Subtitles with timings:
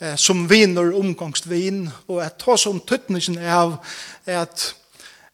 [0.00, 3.78] eh, som viner omgangsvin, og at ta som tøtningen av
[4.26, 4.74] at,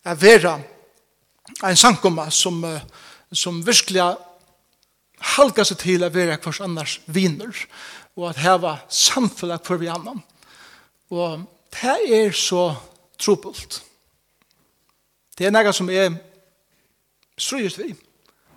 [0.05, 0.59] at vera
[1.65, 2.61] en sankomma som,
[3.33, 4.03] som virkelig
[5.37, 7.55] halka seg til å være hvers annars viner,
[8.17, 10.23] og at heva samfunnet for vi annan.
[11.13, 11.45] Og
[11.77, 12.71] det er så
[13.21, 13.83] trobult.
[15.37, 16.15] Det er noe som er
[17.37, 17.93] strøyest vi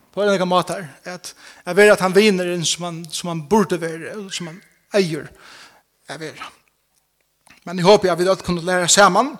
[0.09, 1.33] på en måte her, at
[1.65, 4.57] jeg vet at han viner en som han, som han burde være, som han
[4.97, 5.58] eier, og
[6.09, 6.49] er vera.
[7.65, 9.33] Men jeg håper jeg vil alt kunne lære sammen,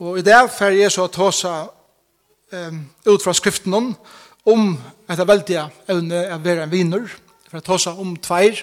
[0.00, 1.68] og i det fer jeg så ta seg
[2.56, 3.92] um, ut fra skriften om
[4.48, 4.70] om
[5.10, 7.04] etter veldige evne å være en viner,
[7.48, 8.62] for jeg ta seg om tveir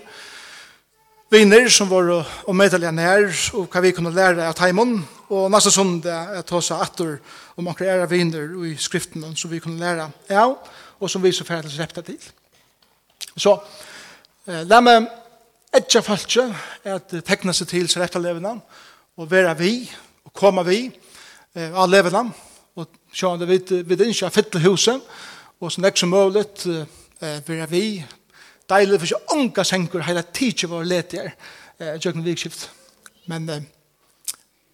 [1.31, 3.28] viner som var og medelige nær,
[3.59, 4.98] og hva vi kunne lære av teimen,
[5.28, 7.14] og neste søndag jeg ta seg atter
[7.59, 10.56] om akkurat ære viner i skriften som vi kunne lære av,
[10.98, 12.20] og som vi så ferdig repte til.
[13.38, 13.58] Så,
[14.48, 15.09] eh, la meg
[15.77, 16.48] etja falskje,
[16.88, 18.23] at tekna seg til seg rett av
[19.17, 19.72] og være vi,
[20.26, 20.80] og komme vi
[21.56, 22.28] eh, av levene,
[22.78, 25.02] og sjå om det sjående vi ikke innkja fytte huset,
[25.59, 27.84] og som ikke som mulig, eh, være vi,
[28.69, 31.31] deilig for ikke unga senker hele tidsje vår letier,
[31.80, 32.69] eh, tjøkken vikskift.
[33.25, 33.62] Men, eh,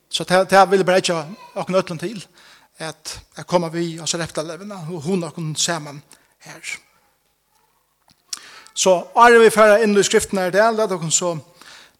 [0.10, 1.22] så det, det vil bare ikke
[1.56, 2.26] åkne nøtlen til,
[2.78, 6.04] at jeg kommer vi, og så rett levende og hun og hun sammen
[6.40, 6.78] her.
[8.74, 11.36] Så er vi ferdig inn i skriften her det, da dere så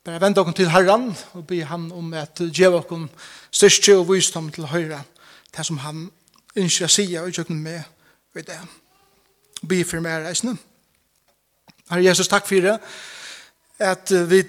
[0.04, 3.08] bare vende dere til Herren og be han om at gjøre dere
[3.52, 5.04] styrke og visdom til høyre,
[5.56, 6.08] det som han
[6.56, 7.84] ønsker å si og ikke med
[8.34, 8.60] ved det.
[9.70, 10.58] Be for meg reisende.
[11.92, 12.80] Herre Jesus, takk for det,
[13.80, 14.42] at vi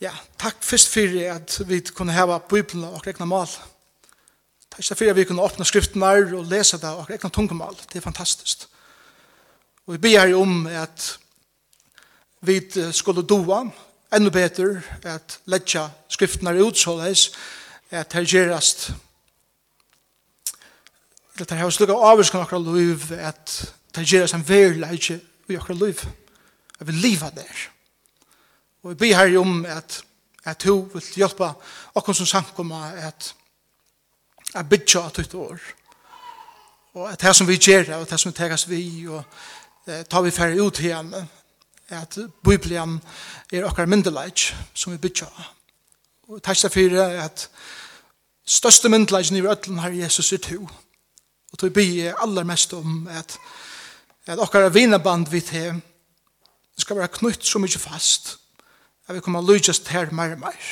[0.00, 3.48] ja, takk først for det at vi kunne hava Bibelen og rekna mal.
[4.70, 7.74] Takk for det at vi kunne åpne skriften der og lese det og rekna tungemal.
[7.92, 8.68] Det er fantastisk.
[9.88, 11.18] Og vi ber om at
[12.44, 12.60] vi
[12.92, 13.62] skulle doa
[14.12, 17.30] enda bedre at letja skriftene ut såleis
[17.90, 18.90] at her gjerast
[21.40, 26.04] at her har slukka avvurskan akkurat liv at her gjerast en verileitje i akkurat liv
[26.80, 27.64] at vi liva der.
[28.82, 30.02] Og vi ber her om at
[30.44, 31.54] at du vil hjelpa
[31.96, 33.34] akkur som samkomma at
[34.54, 35.60] at bytja at ut år
[36.94, 39.24] og at her som vi gjer og at her som vi tegas vi og
[39.88, 41.14] tar vi færre ut igjen
[41.88, 43.00] at Bibelen
[43.52, 45.28] er okkar myndeleit som vi bytja.
[46.28, 47.48] Og takk for fyrir at
[48.44, 50.68] største myndeleit i ødlen har Jesus er to.
[51.52, 53.38] Og tog bygge aller mest om at,
[54.26, 55.80] at okkar vinaband vi til
[56.78, 58.36] skal være knytt så mykje fast
[59.08, 60.64] at vi kommer lydjast her mer og mer.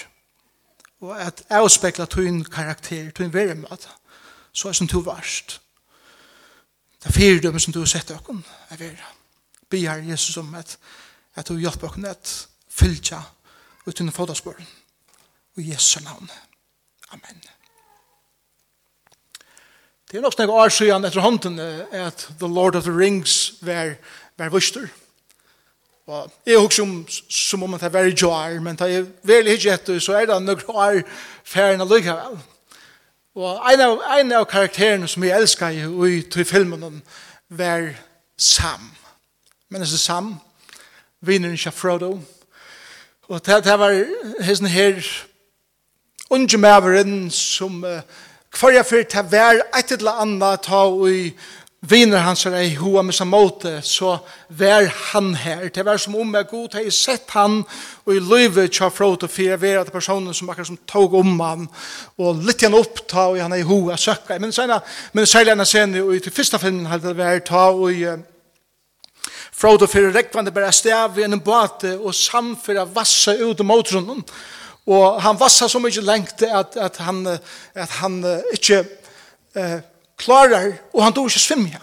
[1.00, 3.88] Og at avspekla tog karakter, tog en veremat,
[4.52, 5.60] så er som to varst
[7.06, 8.40] det fyrdømme som du har sett okkur,
[8.70, 9.12] er vera.
[9.70, 10.78] Be her Jesus om at,
[11.34, 13.22] at du hjelper okkur at fylja
[13.86, 14.66] uten fodaspåren.
[15.56, 16.30] i Jesu navn.
[17.12, 17.42] Amen.
[20.10, 23.94] Det er nok snakk år siden etter hånden at The Lord of the Rings var,
[24.38, 24.88] var vuster.
[26.06, 29.72] Og jeg husker om, som om det er veldig jar, men det er veldig ikke
[29.72, 31.00] etter, så er det nok år
[31.44, 32.36] ferien allikevel.
[32.36, 32.55] Ja
[33.36, 37.02] Og en av, en av karakterene som jeg elsker i, i, i filmen
[37.52, 37.90] var
[38.40, 38.86] Sam.
[39.68, 40.30] Men det er Sam,
[41.20, 42.14] vinneren til Frodo.
[43.28, 43.92] Og det, det var
[44.40, 45.02] hesten her
[46.30, 48.00] unge maveren som uh,
[48.56, 51.28] hver jeg fyrt har hver et eller annet ta og i
[51.80, 54.16] viner hans er ei hoa med seg måte, så
[54.48, 55.66] vær han her.
[55.70, 57.60] Det var som om jeg god har sett han,
[58.06, 61.34] og i løyve tja frot og fyra vera til personen som akkurat som tog om
[61.40, 61.66] han,
[62.18, 64.38] og litt igjen opp ta og han er i hoa søkka.
[64.42, 64.80] Men, senere,
[65.12, 68.04] men særlig enn sen, og i til fyrsta filmen hadde det vært ta og i
[69.56, 74.24] frot og fyra rekvande bare stav i en båte og samfyra vassa ut av motrunnen.
[74.86, 77.26] Og han vassa så mykje lengt at, at han,
[77.74, 78.22] at han
[78.54, 78.84] ikke
[79.56, 79.80] Uh,
[80.18, 81.80] klarar, og han dår ikke svimja.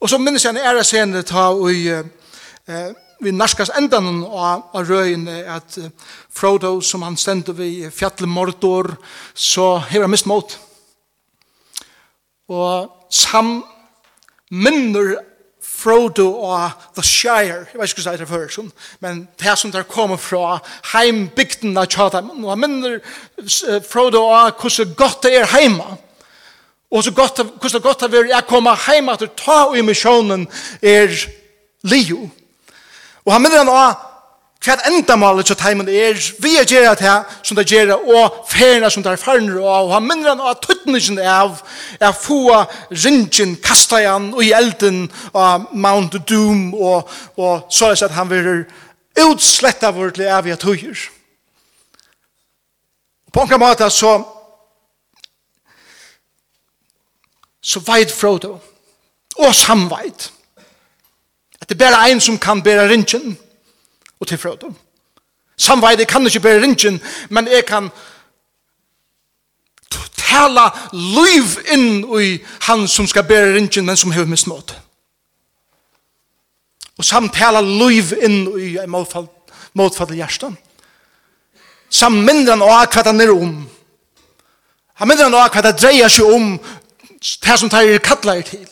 [0.00, 4.88] Og så minnes jeg en ære scene ta og eh, vi narskas endan av, av
[4.88, 5.76] røyen at
[6.32, 8.96] Frodo, som han stendte vi fjallet Mordor,
[9.34, 10.56] så hever han mist mot.
[12.50, 13.60] Og Sam
[14.50, 15.14] minner
[15.62, 18.70] Frodo og The Shire, jeg vet ikke hva det er før,
[19.00, 20.58] men det som der kommer fra
[20.92, 22.98] heimbygden av Chatham, og han minner
[23.86, 25.96] Frodo og hvordan godt det er heima,
[26.92, 29.82] Og så godt, hvordan det godt har vært jeg kommer hjem at du tar i
[29.82, 30.46] misjonen
[30.82, 31.12] er
[31.88, 32.28] Leo.
[33.24, 34.08] Og han minner han også
[34.62, 39.02] hva endamålet så teimen er, vi er gjerra til som det gjerra, og ferna som
[39.02, 41.56] det er farner og han minner han av tuttningen av,
[41.98, 42.60] er få
[42.92, 48.30] ringen, kasta han og i elden av Mount Doom, og, og så er at han
[48.30, 48.62] vil
[49.18, 51.08] utsletta vårt leavia tøyer.
[53.32, 54.14] På en måte så
[57.62, 58.58] så veit Frodo,
[59.38, 60.32] og samveit,
[61.60, 63.38] at det er bare en som kan bære ringen,
[64.20, 64.72] og til Frodo.
[65.56, 67.90] Samveit, kan ikke bære ringen, men jeg kan
[70.16, 74.74] tala liv inn i han som skal bære ringen, men som hever misnått.
[76.98, 80.54] Og samtala liv inn i en motfall i hjertet.
[81.92, 83.54] Sam mindre han av hva han er om.
[85.00, 86.54] Han mindre han hva det dreier seg om
[87.22, 88.68] det som tar er kallar til.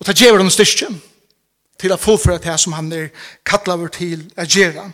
[0.00, 0.88] Og det gjør han styrke
[1.80, 3.08] til å fullføre det som han er
[3.44, 4.90] kallar til å gjøre.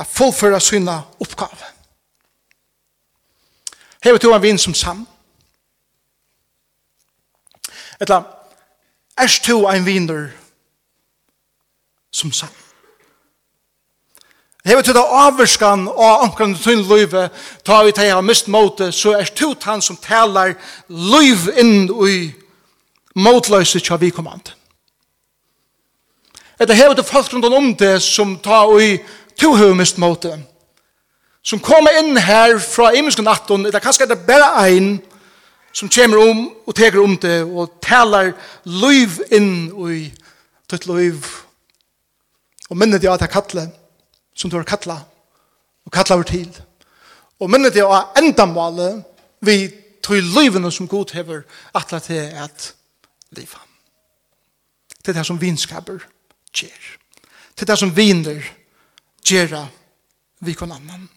[0.00, 1.72] Å fullføre sine oppgave.
[4.00, 5.06] Her vet du en vinn som sam.
[8.00, 8.22] Etla,
[9.16, 10.30] er du en vinner
[12.12, 12.59] som sam?
[14.64, 17.30] Hevet du da avvirskan og omkring tunn løyve,
[17.64, 20.52] ta vi til jeg mist måte, så er du han som taler
[20.88, 22.16] løyv inn i
[23.16, 24.52] måtløse tja vi kommand.
[26.60, 28.98] Etter hevet du folk rundt om det som ta i
[29.40, 30.36] to høy mist måte,
[31.40, 34.98] som kommer inn her fra imenske natten, eller kanskje det er bare ein,
[35.72, 38.34] som kommer om og teker om det, og taler
[38.68, 40.02] løyv inn i
[40.68, 41.24] tøtt løyv,
[42.68, 43.70] og minnet jeg at jeg kattler,
[44.40, 44.96] som du har kattla,
[45.84, 46.48] og kattla over til.
[47.40, 49.02] Og minnet jeg av endamålet
[49.44, 49.68] vi
[50.04, 51.44] tog livene som god hever
[51.76, 52.72] at det er at
[53.36, 53.52] liv.
[55.00, 56.00] Det er det som vinskaper
[56.56, 56.88] gjør.
[57.54, 58.40] Det er det som viner
[59.24, 59.66] gjør
[60.40, 61.08] vi kan annan.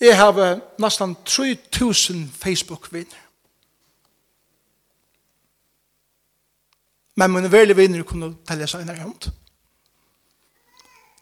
[0.00, 3.18] Jeg har nesten 3000 Facebook-vinner.
[7.14, 9.30] Men mine veldig vinner kunne telle seg en hånd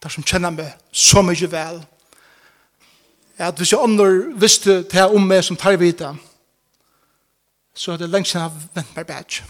[0.02, 1.80] der som kjenner meg så mye vel,
[3.38, 6.12] er at hvis jeg ånder visste det om meg som tar vite,
[7.74, 9.40] så er det lengst siden jeg vent meg bæt.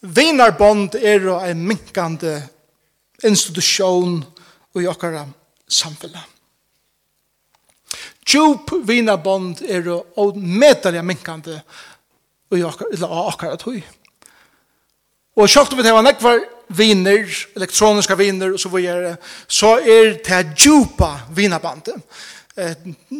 [0.00, 2.36] Vinarbånd er jo en minkande
[3.24, 4.20] institusjon
[4.78, 5.24] i okkara
[5.68, 6.22] samfunnet.
[8.28, 11.60] Djup vinarbånd er jo og medelig minkande
[12.54, 13.80] i okkara tøy.
[15.38, 19.16] Og sjokk om vi tar nekvar viner, elektroniska viner och så vidare,
[19.46, 21.94] så är det här djupa vinabandet.
[22.56, 22.72] Eh,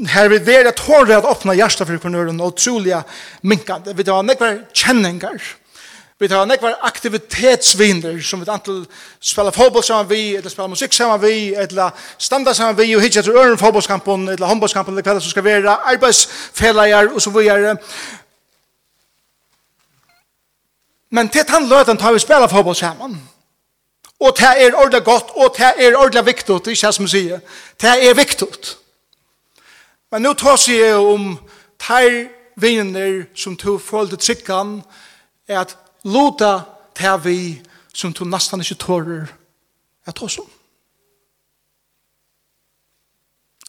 [0.06, 3.04] här vi vet att hårdare att öppna hjärsta för kunnuren och otroliga
[3.40, 3.92] minkande.
[3.92, 5.42] Vi tar nekvar känningar.
[6.20, 8.86] Vi tar nekvar aktivitetsvinner som vi antal
[9.20, 13.22] spela fotboll sammen vi, eller spela musikk sammen vi, eller standa sammen vi og hitja
[13.22, 17.76] til øren fotbollskampen, eller håndbollskampen, eller hva som skal være, arbeidsfellager og så videre.
[21.10, 23.14] Men til han løten tar vi spela fotboll sammen.
[24.20, 27.40] Og det er ordentlig godt, og det er ordentlig viktig, det er ikke som sier.
[27.80, 28.48] Det er viktig.
[30.10, 31.36] Men nå tar jeg om
[31.78, 34.82] teir vinner som to følte tryggan,
[35.48, 36.60] er at lota
[36.98, 37.62] det vi
[37.94, 39.28] som du nesten ikke tårer
[40.06, 40.50] er tås om.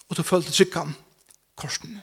[0.09, 0.95] Og du følte tryggan
[1.55, 2.01] korsen.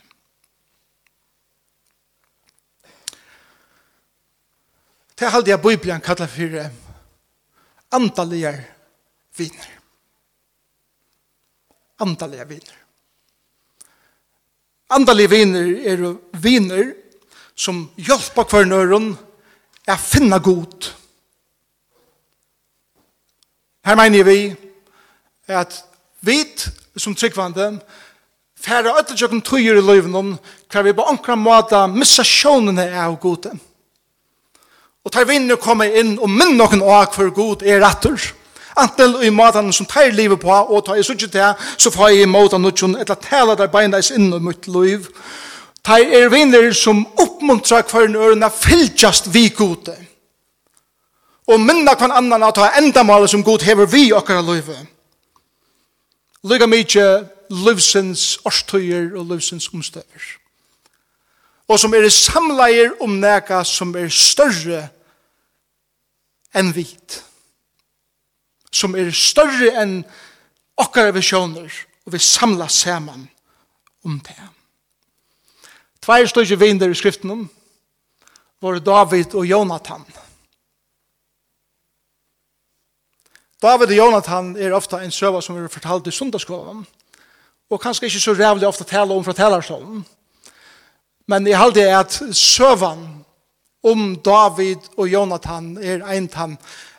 [5.19, 6.86] Det er aldri jeg Bibelen kallar for
[7.97, 8.53] antalliga
[9.37, 9.73] viner.
[11.99, 12.77] Antalliga viner.
[14.93, 16.05] Antalliga viner er
[16.45, 16.93] viner
[17.57, 19.15] som hjelper kvarnøren
[19.89, 20.91] er finna god.
[23.87, 24.41] Her mener vi
[25.47, 25.79] at
[26.27, 26.43] vi
[26.99, 27.79] som tryggvande
[28.61, 30.35] færre øttertjøkken tøyer i løyven om
[30.73, 33.55] hver vi på ankra måte missa sjånene av gode.
[35.07, 38.19] Og tar vinner komme inn og minn noen av hver god er retter.
[38.77, 42.11] Antel og i maten som tar livet på, og tar i suttje til, så får
[42.11, 45.07] jeg i maten noen etter tala der beinleis inn i mitt liv.
[45.87, 49.95] Tar er vinner som oppmuntrar hver ørene fylltjast vi gode.
[51.47, 54.73] Og minna hver annan at ha endamålet som god hever vi okkar liv.
[56.43, 57.07] Lyga mykje
[57.63, 60.27] livsens årstøyer og livsens omstøyer
[61.69, 64.89] Og som er samleier om nega som er større
[66.55, 67.23] enn vit,
[68.73, 69.99] som er større enn
[70.77, 71.73] okkara visjoner,
[72.07, 73.27] og vi samla saman
[74.05, 74.39] om det.
[76.05, 77.47] Tveir styrke vinder i skriften om,
[78.63, 80.05] var David og Jonathan.
[83.63, 86.85] David og Jonathan er ofta en søva som er fortalt i sundagsskolen,
[87.71, 90.05] og kanskje ikke så rævlig ofta tala om fra talarstolen.
[91.27, 93.25] Men jeg halde at søvan
[93.83, 96.57] om David og Jonathan er ein tann.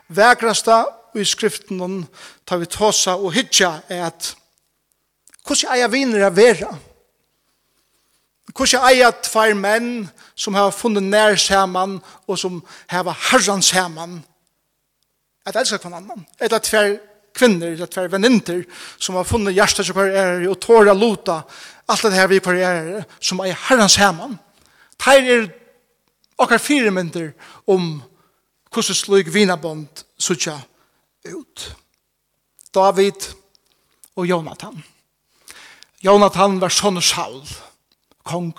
[0.07, 2.05] Vekrasta i skriften
[2.46, 4.36] tar vi tåsa og hitja er at
[5.48, 6.69] hvordan er jeg viner av vera?
[8.51, 9.91] Hvordan er jeg tvær menn
[10.36, 14.19] som har funnet nær saman og som har herran saman?
[15.48, 16.25] At elskar kvann annan.
[16.39, 16.98] Eller tvær
[17.38, 18.63] kvinner eller tvær veninter
[19.00, 21.41] som har funnet hjertet som er og tåra lota
[21.88, 24.36] alt det her vi på er som er herran saman.
[25.00, 25.48] Teir er
[26.38, 27.34] okkar fire myndir
[27.67, 28.01] om
[28.72, 30.60] hvordan slik vinabond sutja
[31.25, 31.75] ut.
[32.74, 33.34] David
[34.15, 34.84] og Jonathan.
[36.03, 37.48] Jonathan var sonn og Saul,
[38.24, 38.53] kong.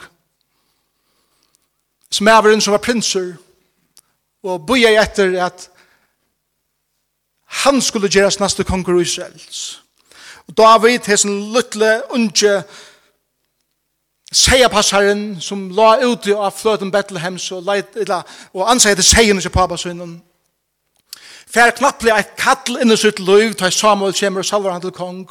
[2.10, 3.36] Smæveren som var prinser,
[4.42, 5.68] og bøyer etter at
[7.64, 9.82] han skulle gjerast neste konger i Israels.
[10.48, 12.62] Og David, hesen luttle, unge, unge,
[14.32, 19.76] seiapassaren som la ute av fløten Bethlehem og, leit, eller, og anseide seien ikke pappa
[19.80, 20.18] sønnen.
[21.48, 24.92] Fær knapplig et kattel inn i sitt liv, til Samuel kommer og salver han til
[24.92, 25.22] kong.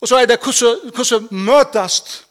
[0.00, 2.22] Og så er det hvordan, møtast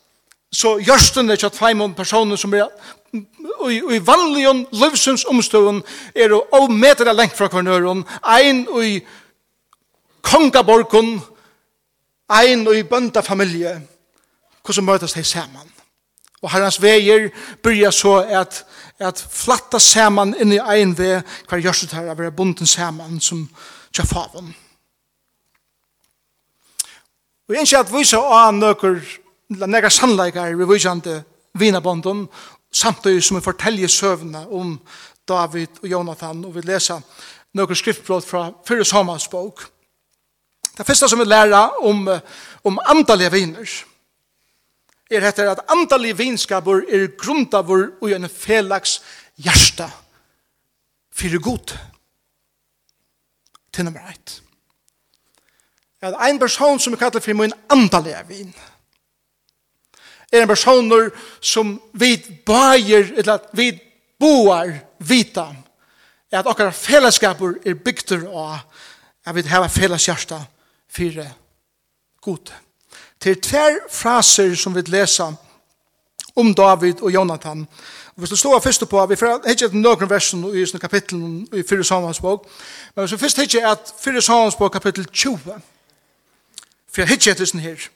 [0.51, 2.65] så gjørstene til tveimund personer som er
[3.13, 5.83] i, i vanligen livsens omstøven
[6.15, 8.99] er å møte det lengt fra kvarnøren, ein og i
[10.25, 11.19] kongaborgen,
[12.31, 13.73] ein og i bøndafamilie.
[13.75, 13.90] familie
[14.63, 15.71] hvordan møtes de sammen.
[16.41, 17.29] Og herrens veier
[17.63, 18.63] byrja så at,
[18.99, 23.43] at flatta saman inn i ein vei hver gjørset her av er bunden saman som
[23.93, 24.49] tja faven.
[27.49, 29.01] Og jeg at vi så av nøkker
[29.67, 31.19] nega sannleikar vi vysjande
[31.59, 32.25] vinabondon
[32.71, 34.79] samtidig som vi forteljer søvna om
[35.27, 37.01] David og Jonathan og vi lesa
[37.53, 39.65] nøkker skriftbrot fra Fyre Samas bok.
[40.77, 42.07] Det første som vi lærer om,
[42.63, 43.90] om andalige viner er
[45.11, 48.99] er hette at andalig vinskapur er grundavur og en felags
[49.35, 49.89] hjärsta
[51.11, 51.75] fyrir god.
[53.71, 54.41] Til nummer eit.
[56.01, 58.53] At ein person som er kallet fyrir min andalige vin
[60.31, 62.15] er en person som vi
[62.45, 63.79] bæger, eller vi
[64.19, 65.49] boar vita
[66.31, 68.61] at okkar fellesskapur er bygter av
[69.25, 70.39] at vi har felles hjärsta
[70.87, 71.27] fyrir
[72.21, 72.45] god.
[72.45, 72.70] Til
[73.21, 75.33] til tver fraser som vi leser
[76.35, 77.67] om David og Jonathan.
[78.15, 81.47] Og hvis du slår først på, vi får ikke et nøkron versen i sånne kapitlen
[81.53, 81.83] i 4.
[81.83, 82.47] Samuels bok,
[82.95, 84.21] men hvis vi først ikke at 4.
[84.21, 85.37] Samuels bok kapittel 20,
[86.91, 87.89] for jeg hittir etter sånn her,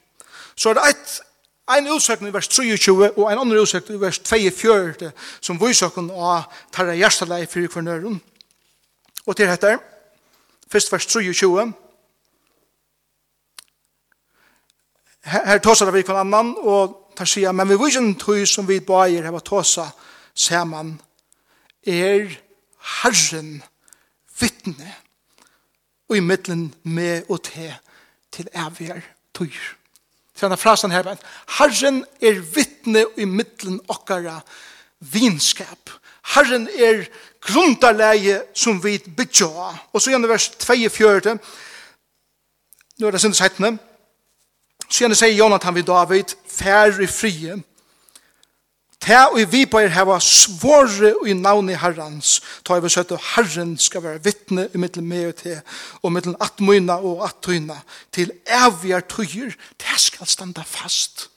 [0.56, 1.22] så er det et
[1.66, 5.08] Ein utsøkning i vers 23 og ein annan utsøkning i vers 24
[5.42, 8.20] som vysøkken av tarra hjertelei fyrir kvarnøren.
[9.26, 9.72] Og til dette,
[10.70, 11.66] først vers 23,
[15.26, 18.82] her, her tåsar vi kvann annan, og tar sier, men vi vision tøy som vi
[18.84, 19.90] bøyer heva tåsa
[20.36, 20.96] saman,
[21.86, 22.30] er
[23.02, 23.64] Herren
[24.40, 24.92] vittne,
[26.10, 27.72] og i middelen med og te
[28.34, 29.02] til evigere
[29.34, 29.74] tøyer.
[30.36, 31.08] Til denne frasen her,
[31.58, 34.42] Herren er vittne i middelen okkara
[35.00, 35.94] vinskap.
[36.36, 37.06] Herren er
[37.42, 39.78] grundarleie som vi bygger.
[39.94, 41.38] Og så gjennom vers 2 i 4,
[43.00, 43.80] nå er det sinne 17,
[44.90, 47.58] Sjene sier Jonathan vid David, fær i frie,
[49.06, 53.76] Ta og vi bør hava svåre og i navnet herrans, ta over søtt og herren
[53.78, 55.60] skal være vittne i mittlen med og til,
[56.02, 57.78] og mittlen atmøyna og attøyna,
[58.16, 61.28] til evige tøyer, det skal standa fast.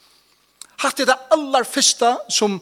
[0.81, 2.57] Hatt er det aller første som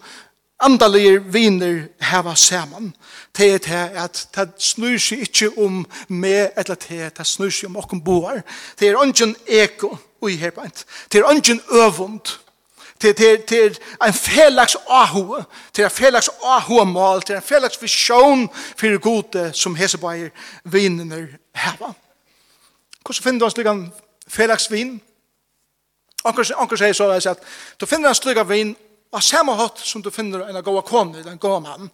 [0.65, 2.91] andalige viner hava saman,
[3.37, 7.71] det er det at det snur seg ikke om meg, eller det, det snur seg
[7.71, 8.43] om okken boar,
[8.81, 10.85] det er ungen eko, ui her beint.
[11.13, 12.39] Det er ungen øvund.
[13.03, 15.37] Det er, det er en felags ahu.
[15.77, 17.21] Det er en felags ahuemål.
[17.21, 20.29] Det er en felags visjon for gode som Hesebayer
[20.65, 21.93] vinner heva.
[23.05, 23.93] Hvordan finner du en slik en
[24.29, 25.01] felags vin?
[26.25, 27.39] Anker sier så at
[27.81, 28.75] du finner en slik vin
[29.13, 31.91] av samme hatt som du finner en goa kone, en goa mann.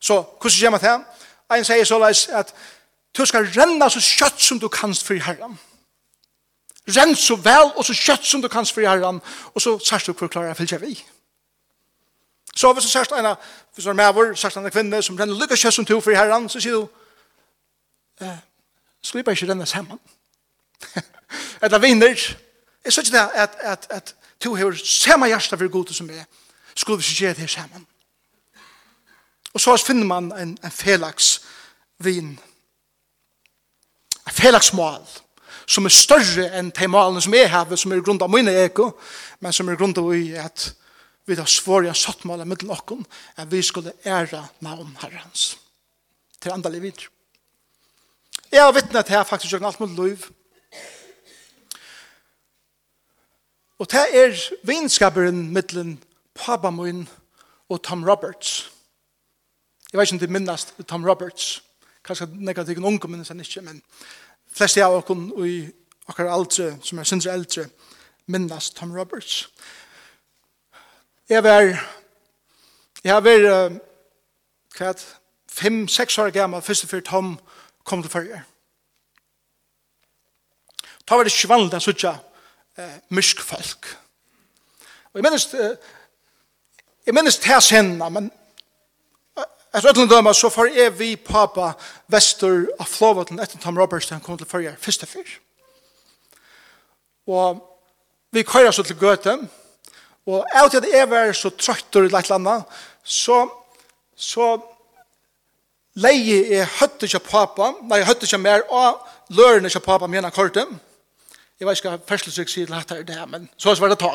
[0.00, 0.94] Så hvordan gjør man det?
[1.58, 2.00] En sier så
[2.32, 2.54] at
[3.16, 5.58] du skal renne så kjøtt som du kanst for herren.
[6.88, 9.20] Renn så vel og så kjøtt som du kan for herren,
[9.54, 10.92] og så sørst du for å klare å fylle vi.
[12.54, 15.00] Så hvis du sørst en av, hvis du er med vår, sørst en av kvinne
[15.02, 16.84] som renner lykke kjøtt som du for herren, så sier du,
[18.20, 18.36] eh,
[19.02, 19.98] skal vi bare ikke renne sammen?
[21.64, 22.20] Eller vinner.
[22.84, 24.14] Jeg sier ikke det at, at, at
[24.44, 26.28] du har samme hjerte for god som er,
[26.74, 27.86] skulle vi ikke gjøre det sammen.
[29.54, 31.40] Og så finner man en, en felaks
[31.98, 32.34] vin.
[34.26, 35.00] En felaks mål
[35.66, 38.90] som er større enn de malene som jeg har, som er grunn av mine eko,
[39.40, 40.70] men som er grunn av i at
[41.24, 43.04] vi har svårige sattmålet middel okken,
[43.36, 45.54] at vi skulle ære navn herrens.
[46.40, 47.10] Til andre livet videre.
[48.52, 50.26] Jeg har vittnet her faktisk gjør alt mot liv.
[53.78, 55.96] Og det er vinskaperen middelen
[56.34, 57.08] Papa min
[57.68, 58.70] og Tom Roberts.
[59.92, 61.62] Jeg vet ikke om det minnast Tom Roberts.
[62.04, 63.82] Kanskje negativt en unge minnes han ikke, men
[64.54, 65.56] flest av okkur i
[66.08, 67.66] okkar aldre, som er sindre eldre,
[68.26, 69.48] minnast Tom Roberts.
[71.28, 71.62] Jeg var,
[73.04, 73.80] jeg har vært,
[74.76, 75.04] hva er
[75.54, 77.34] fem-seks år gammel, første før Tom
[77.84, 78.42] kom til førre.
[81.08, 82.14] Da var det ikke vanlig å sitte
[82.80, 83.90] eh, myrsk folk.
[85.12, 85.76] Og jeg minnes, eh,
[87.06, 88.30] jeg minnes til scenen, men
[89.74, 91.72] Etter ætlund døma, så får jeg vi pappa
[92.12, 95.32] vester av Flåvatlen etter Tom Roberts til han kom til førje første fyr.
[97.26, 97.58] Og
[98.30, 99.34] vi kører så til Gøte,
[100.26, 102.60] og av til at jeg var så trøttur i leit landa,
[103.02, 103.40] så,
[104.14, 104.52] så
[105.98, 109.02] leie jeg høtte ikke pappa, nei, jeg høtte ikke mer, og
[109.34, 110.70] lørene ikke pappa mena kortet.
[111.58, 114.14] Jeg vet ikke hva ferslesik sier til dette, her det, men så var det ta.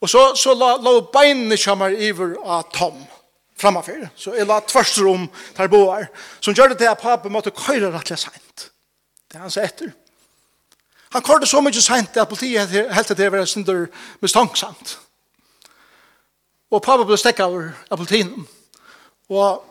[0.00, 2.96] Og så, så la, la beinene kommer iver av Tom.
[3.02, 3.17] Og
[3.58, 4.08] framafyr.
[4.16, 6.06] Så jeg la tvärster om där boar.
[6.40, 8.70] Som gjorde det att pappa måtte köra rätt sent.
[9.32, 9.92] Det han sa etter.
[11.10, 13.86] Han körde så mycket sent at politiet helt til det var synder
[14.20, 14.98] misstanksamt.
[16.70, 17.44] Och pappa ble stekket
[17.90, 18.46] av politien.
[19.28, 19.64] Och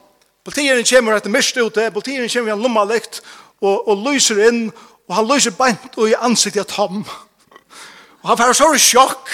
[0.44, 1.92] politien kommer att mist ute.
[1.92, 3.22] Politien kommer en lommalikt,
[3.62, 4.72] og, och, och lyser in.
[5.08, 7.06] Och han lyser bänt og i ansiktet av Tom.
[8.22, 9.30] Och han får så sjokk.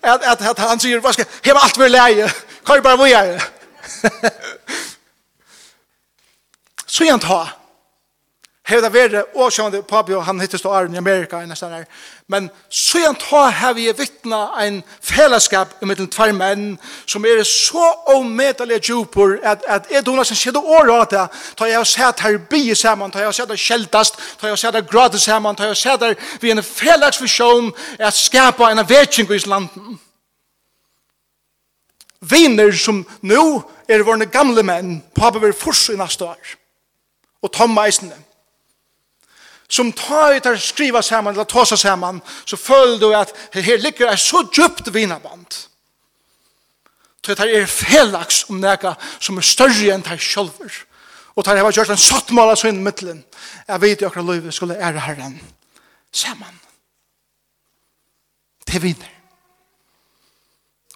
[0.00, 2.32] Att, att, at han säger, vad ska, hemma allt med läge.
[2.64, 3.40] Kan ju bara vara
[6.86, 7.44] Så igjen ta.
[8.68, 11.86] Hei det vært åkjønne papi og han hittes til Arne i Amerika i nesten her.
[12.28, 16.66] Men så igjen ta har vi vittna en fellesskap i mellom tvær menn
[17.08, 21.22] som er så omedelig djupor at, at er det noe som skjedde året av det
[21.56, 24.58] ta jeg og sett her bie sammen ta jeg og sett her kjeldast ta jeg
[24.58, 28.68] og sett her gratis sammen ta jeg og sett her vi en fellesvisjon at skapa
[28.68, 29.96] en vetsing i Islanden
[32.20, 33.44] viner som nå
[33.88, 36.56] er våre gamle menn på vil forse i neste år.
[37.42, 38.16] Og tomme eisene.
[39.68, 43.78] Som tar ut og skriva sammen, eller ta seg sammen, så føler du at her
[43.78, 45.58] ligger et så djupt vinaband.
[47.24, 50.72] Så det er felaks om nega som er større enn deg sjølver.
[51.36, 53.20] Og det har gjort en sattmål av sin middelen.
[53.68, 55.36] Jeg vet jo akkurat livet skulle ære herren
[56.10, 56.56] sammen.
[58.66, 59.17] Det vinner.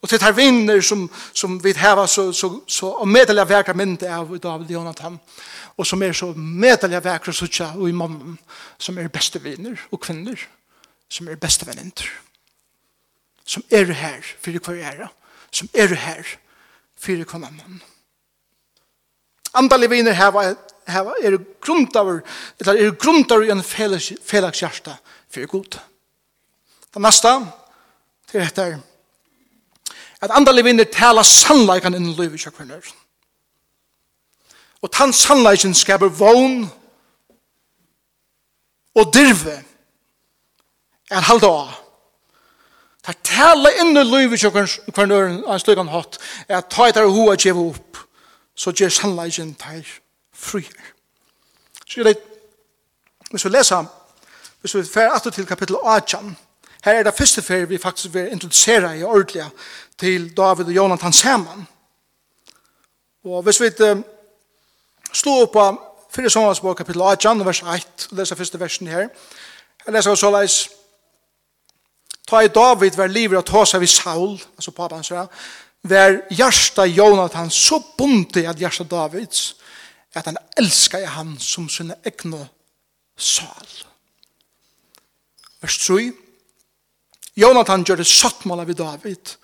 [0.03, 4.03] Og til tar vinner som, som vi har så, så, så og medelig verker mynd
[4.03, 5.19] av David Jonathan,
[5.79, 8.35] og som er så medelig verker suttja og i mannen,
[8.79, 10.43] som er beste vinner og kvinner,
[11.09, 12.11] som er beste venninter,
[13.47, 15.09] som er her for hver ære,
[15.53, 16.27] som er her
[16.99, 17.81] for hver mann.
[19.55, 20.55] Andalig vinner her var
[20.89, 22.23] hava er grundaver,
[22.61, 24.65] eller er grundaver i en felags, felags
[25.31, 25.79] fyrir god.
[26.95, 27.29] Det neste,
[28.31, 28.81] til er
[30.23, 32.87] at andalig vinner tala sannleikan innen livet i kjøkvinner.
[34.83, 36.65] Og tann sannleikan skaper vogn
[38.95, 39.57] og dirve
[41.11, 41.73] er halda av.
[43.03, 47.67] Ta tala innan livet i kjøkvinner av slugan hatt er at ta etter hoa djeva
[47.73, 47.99] opp
[48.55, 49.89] så gjør sannleikan teir
[50.33, 50.93] frier.
[51.87, 52.29] Så jeg leit
[53.33, 53.91] hvis vi leser
[54.63, 56.37] hvis vi fer atter til kapittel 18
[56.85, 59.45] Her er det første ferie vi faktisk vil introducere i ordentlig
[59.99, 61.69] til David og Jonathan sammen.
[63.25, 64.03] Og hvis vi uh,
[65.13, 65.67] slår opp på
[66.15, 66.31] 4.
[66.31, 69.09] sommersbog kapittel 8, vers 1, og leser første versen her,
[69.87, 70.69] jeg leser så leis,
[72.29, 75.11] Ta i David var livet at hos av Saul, altså papan hans,
[75.83, 79.57] var hjärsta Jonathan så bonde at hjärsta Davids,
[80.15, 82.47] at han elskade han som sina egna
[83.17, 83.69] sal.
[85.61, 86.13] Vers 3,
[87.37, 89.37] Jonathan gjør det sattmål av David,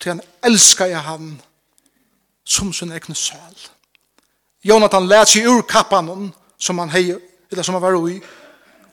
[0.00, 1.30] til han elsker jeg han
[2.44, 3.56] som sin egne søl.
[4.64, 7.14] Jonathan let seg ur kappan som han hei,
[7.50, 8.20] eller som han var ui,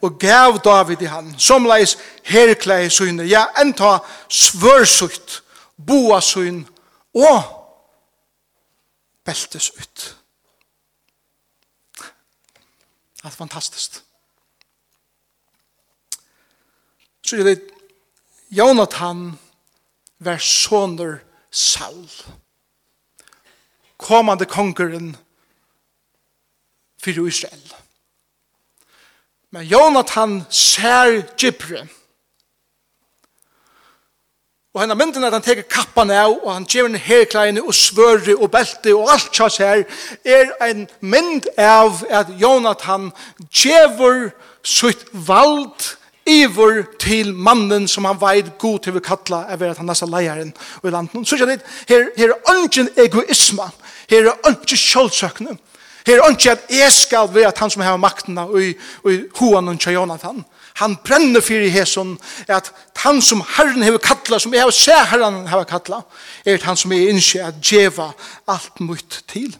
[0.02, 3.98] og gav David i han, som leis herklei syne, ja, enta
[4.30, 5.42] svørsukt,
[5.76, 6.62] boa syn,
[7.18, 7.40] og
[9.26, 10.04] beltes ut.
[13.18, 14.04] Det er fantastisk.
[17.26, 17.77] Så er det
[18.50, 19.40] Jonathan
[20.20, 21.20] var soner
[21.52, 22.10] Saul.
[23.98, 25.18] Komande kongeren
[27.02, 27.74] fyrir Israel.
[29.52, 31.88] Men Jonathan ser Gibre.
[34.74, 38.36] Og henne mynden at han teker kappan av, og han gjør en herkleine og svøre
[38.38, 39.86] og belte og alt kjass her,
[40.22, 43.10] er en mynd av at Jonathan
[43.50, 44.30] gjør
[44.62, 45.97] sitt vald
[46.28, 50.06] iver til mannen som han veit god til vi kalla er ved at han nasa
[50.06, 51.26] leieren i landen.
[51.26, 53.70] Så ikke det, her, her er ønsken egoisme,
[54.10, 55.58] her er ønsken kjølsøkne,
[56.08, 58.70] her er ønsken at jeg skal være at han som har makten og i,
[59.10, 60.46] i hoan og Jonathan.
[60.78, 65.10] Han brenner for i hæson at han som herren har kalla, som jeg har sett
[65.10, 66.04] herren har kalla,
[66.46, 68.12] er han som er innskje at djeva
[68.48, 69.56] alt mot til.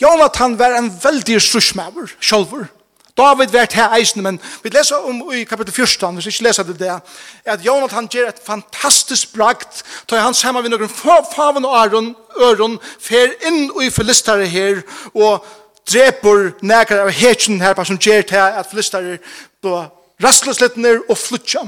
[0.00, 2.70] Jonathan var en veldig strusmaver, sjolver,
[3.16, 6.66] David vært her eisen, men vi leser om i kapitel 14, hvis vi ikke leser
[6.66, 7.02] det der,
[7.44, 12.78] at Jonathan gjør et fantastisk brakt, tar han sammen med noen favn og øren, øren
[13.00, 14.82] fer inn i filistare her,
[15.14, 15.46] og
[15.86, 19.18] dreper nækere av hetsen her, som gjør til at filistare
[19.62, 19.76] på
[20.24, 21.62] rastløsletner og flutja.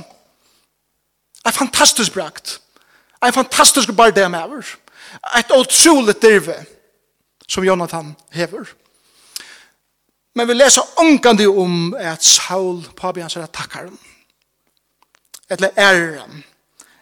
[1.47, 2.61] En fantastisk brakt.
[3.23, 4.67] En fantastisk bardem over.
[5.39, 6.57] Et utroligt dirve
[7.49, 8.67] som Jonathan hever.
[10.37, 13.99] Men vi leser omgande om at Saul, papi hans, er takkar han.
[15.49, 16.43] Etla ærer han.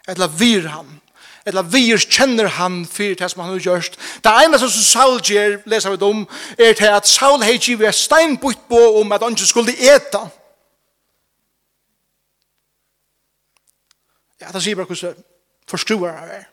[0.07, 0.93] Etla vir han.
[1.45, 3.99] Etla vir kjenner han fyrir det som han har gjørst.
[4.23, 6.23] Det ene som Saul gjør, leser vi om,
[6.57, 10.23] er til at Saul hei givet er steinbutt på om at han ikke skulle eta.
[14.39, 15.23] Ja, det sier bare hvordan
[15.67, 16.49] forskruer han er.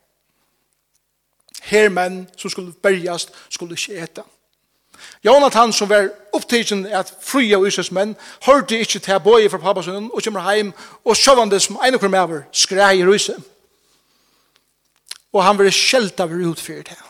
[1.63, 4.27] Her menn som skulle bergast skulle ikke eta.
[4.27, 4.42] Ja
[5.25, 9.83] Jonathan som var upptagen at fri av Israels menn, hørte ikke til bøye fra pappa
[9.83, 10.73] sin, og kommer heim,
[11.05, 13.39] og sjøvande som en og kommer over, skrei i ryset.
[15.33, 17.07] Og han var skjelt av utfyrt her.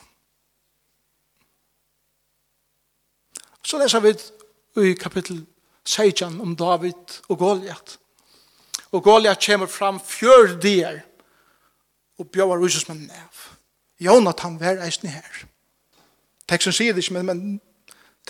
[3.64, 4.12] Så leser vi
[4.90, 5.46] i kapittel
[5.84, 7.98] 16 om David og Goliath
[8.92, 11.00] Og Goliath kommer fram fjør dier
[12.20, 13.46] og bjør Israels menn av.
[14.02, 15.44] Jonathan var eisen her.
[16.48, 17.60] Teksten sier det ikke, men, men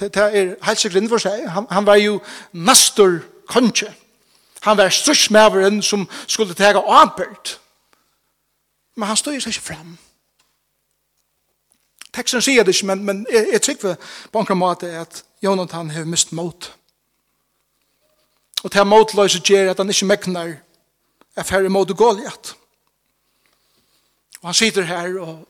[0.00, 1.48] Det er helt sikkert innenfor seg.
[1.52, 2.20] Han, han var jo
[2.52, 3.94] master konge.
[4.62, 7.61] Han var størsmæveren som skulle tega avbørt.
[8.94, 9.98] Men han stod jo seg ikke fram.
[12.12, 13.94] Teksten sier det ikke, men, men jeg, jeg tykker
[14.33, 16.72] på en måte at Jonathan har mist mot.
[18.62, 20.55] Og det motløse gjør at han ikke mekner
[21.37, 22.55] er færre mot Goliath.
[24.42, 25.48] Og han sitter her, og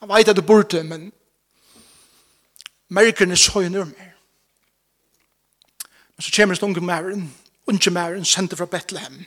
[0.00, 1.12] han vet at det burde, men
[2.88, 4.12] merkene søgner mer.
[6.16, 7.34] Men så kommer det unge mæren,
[7.66, 9.26] unge mæren, sendte fra Bethlehem.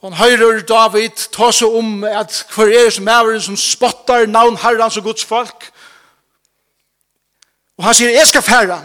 [0.00, 4.56] Og han hører David ta seg om at hver er som mæren som spottar navn
[4.56, 5.70] herrens og Guds folk.
[7.78, 8.76] Og han sier, jeg skal fære.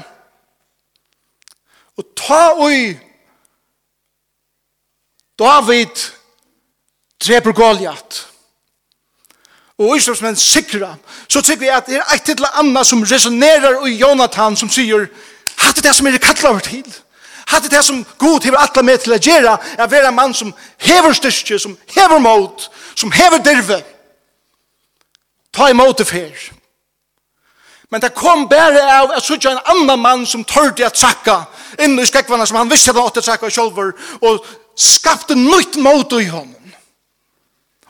[1.97, 2.95] Og ta oi
[5.39, 6.07] David
[7.19, 8.28] dreper Goliath
[9.79, 10.95] og Íslandsmenn sikra,
[11.27, 15.07] så tykker vi at det er eit eller annet som resonerar i Jonathan som sier,
[15.59, 16.89] hatt det som er kallaver til,
[17.47, 20.35] hatt det som god hever atla med til å gjøre, er å være en mann
[20.35, 20.51] som
[20.83, 23.79] hever styrke, som hever mot, som hever dirve.
[25.55, 26.49] Ta imot det fer.
[27.89, 31.39] Men det kom bare av at sånn en annan mann som tørde at sakka
[31.81, 34.45] inn i skrekvanna som han visste at han åtte sakka sjolver og
[34.77, 36.75] skapte nytt mot i honom.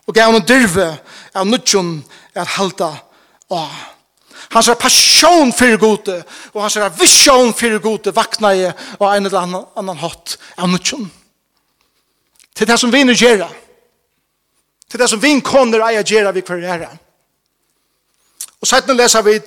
[0.08, 0.94] Og gav honom dirve
[1.34, 1.98] av nudjon
[2.36, 2.92] er halda
[3.50, 3.78] av.
[4.50, 6.16] Hans er passion fyrir gode,
[6.56, 10.72] og hans er vision fyrir gode vakna i og en eller annan, annan hatt av
[10.72, 11.10] nudjon.
[12.56, 13.50] Til det som vi nu gjerra.
[14.90, 16.90] Til det som vi konner eia gjerra vi kvar gjerra.
[18.60, 19.38] Og setten leser vi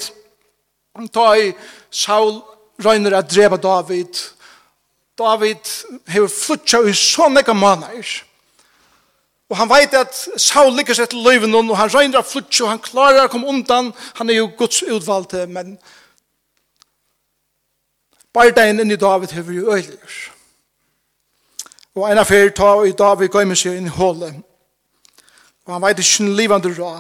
[1.13, 1.51] ta i
[1.91, 2.39] Saul
[2.83, 4.21] røyner at dreba David.
[5.19, 5.73] David
[6.09, 8.23] hever flutja i så mega måneder.
[9.53, 12.71] Og han veit at Saul ligger seg til løyven og han røyner av flutsk og
[12.71, 13.91] han klarer å komme undan.
[14.17, 15.75] Han er jo Guds utvalgte, men
[18.33, 20.15] bardein inn i David hever jo øyler.
[21.93, 24.39] Og en affær ta i David gøymer seg inn i hålet.
[25.67, 26.93] Og han veit ikke en livande rå.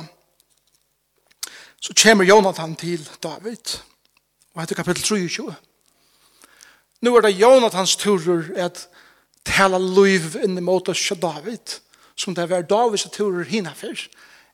[1.80, 3.78] Så kommer Jonathan til David.
[4.52, 5.54] Og etter kapittel 23.
[7.00, 8.84] Nu er det Jonathans turer at
[9.48, 11.80] tala liv inn i måte David.
[11.80, 11.91] Og
[12.22, 14.08] som det var Davids turer Torer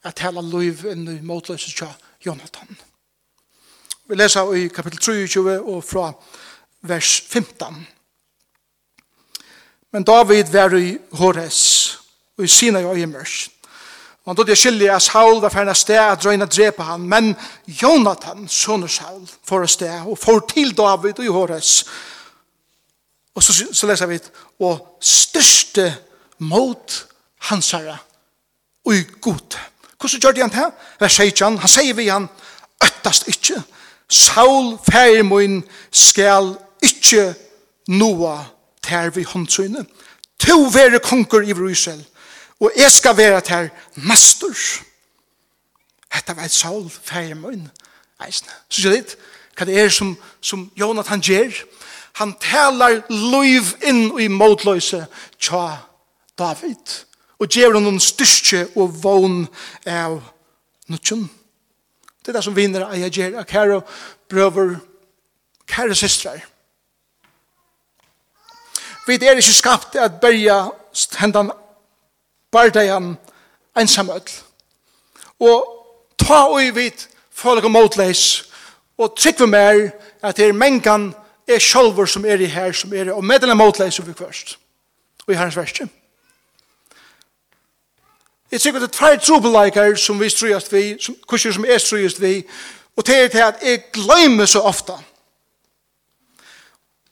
[0.04, 1.90] at hele liv enn i motløse tja
[2.24, 2.78] Jonathan.
[4.09, 6.12] Vi leser i kapittel 23 og fra
[6.88, 7.87] vers 15.
[9.92, 11.98] Men David var i Hores,
[12.38, 13.52] og i Sinai og i Mørst.
[14.28, 17.31] Han tog det skyldig at Saul var ferdig sted at drøyne drepe han, men
[17.66, 21.85] Jonathan, sønner Saul, får sted og får til David og i Hores.
[23.35, 24.18] Og så, så leser vi,
[24.61, 25.94] og største
[26.38, 27.96] mot hansara
[28.88, 29.59] ui god.
[30.01, 30.70] Hvordan gjør de han til?
[31.01, 32.29] Vers 18, han sier vi han,
[32.85, 33.62] øttast ikkje,
[34.09, 37.35] Saul færi mun skal ikkje
[37.88, 38.38] noa
[38.83, 39.87] tær vi håndsynet.
[40.46, 42.05] To vere konkur i Israel,
[42.61, 44.55] og jeg skal være tær master.
[46.12, 47.68] Hetta var Saul færi mun.
[48.24, 49.18] Eisne, så sier det
[49.59, 51.53] hva det er som, som Jonathan gjør,
[52.18, 55.05] han talar loiv inn i motløse
[55.38, 55.64] tja
[56.38, 56.94] David
[57.38, 59.44] og gjør noen styrke og vogn
[59.87, 60.18] av
[60.90, 61.29] nødtjen.
[62.22, 63.81] Det er det som vinner av jeg gjør, kære
[64.29, 64.74] brøver,
[65.68, 66.42] kære systrar.
[69.07, 70.66] Vi er ikke skapt at berja
[71.16, 71.53] hendan
[72.53, 73.14] bardajan
[73.79, 74.29] ensamøll.
[75.40, 75.64] Og
[76.18, 78.44] ta og vidt folk og motleis
[78.98, 79.90] og trykve mer
[80.22, 81.12] at det er mengan
[81.48, 84.59] er sjolver som er i her som er og medelen motleis som vi først.
[85.27, 85.88] Og i herrens verset.
[88.50, 92.20] Jeg sikker det er tvær trobeleikar som vi strøyast vi, som, kurser som er strøyast
[92.20, 92.46] vi,
[92.96, 94.92] og det er til at jeg glemmer så ofta.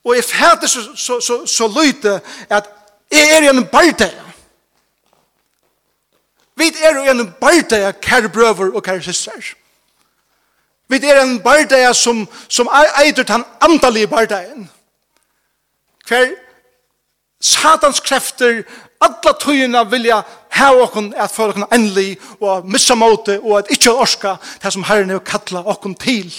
[0.05, 2.21] Og jeg fæter så, så, så, så lyte
[2.51, 2.71] at
[3.13, 4.25] jeg er en bardeja.
[6.57, 9.55] Vi er en bardeja, kære brøver og kære søster.
[10.89, 12.69] Vi er en bardeja som, som
[13.05, 14.71] eitur den andalige bardejen.
[16.09, 16.27] Hver
[17.47, 18.65] satans krefter,
[19.01, 20.23] alla tøyina vilja
[20.57, 24.73] ha okkun at få okkun endelig og at missa måte og at ikkje orska det
[24.73, 26.33] som Herren er kalla okkun til.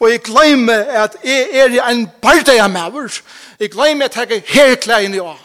[0.00, 3.20] Og jeg glemme at jeg er en barda jeg maver.
[3.60, 5.38] Jeg glemme at jeg er klein i år.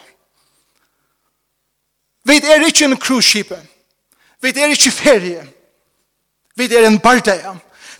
[2.24, 3.52] Vi er ikkje en cruise ship.
[4.42, 5.46] Vi er ikkje ferie.
[6.56, 7.54] Vi er en barda.